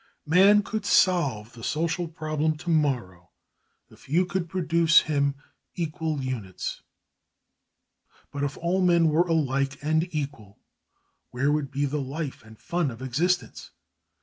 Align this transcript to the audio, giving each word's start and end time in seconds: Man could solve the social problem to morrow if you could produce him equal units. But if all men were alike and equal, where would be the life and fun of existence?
Man 0.25 0.63
could 0.63 0.83
solve 0.83 1.53
the 1.53 1.63
social 1.63 2.07
problem 2.07 2.57
to 2.57 2.71
morrow 2.71 3.29
if 3.91 4.09
you 4.09 4.25
could 4.25 4.49
produce 4.49 5.01
him 5.01 5.35
equal 5.75 6.23
units. 6.23 6.81
But 8.31 8.43
if 8.43 8.57
all 8.57 8.81
men 8.81 9.09
were 9.09 9.27
alike 9.27 9.77
and 9.83 10.07
equal, 10.11 10.57
where 11.29 11.51
would 11.51 11.69
be 11.69 11.85
the 11.85 12.01
life 12.01 12.41
and 12.41 12.57
fun 12.57 12.89
of 12.89 13.03
existence? 13.03 13.69